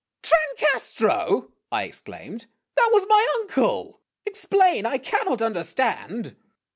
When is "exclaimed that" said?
1.83-2.89